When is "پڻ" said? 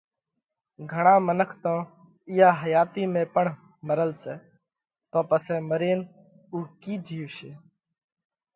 3.33-3.45